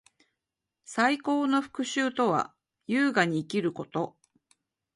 [0.83, 2.55] 最高の復讐とは，
[2.87, 4.17] 優雅に生きること。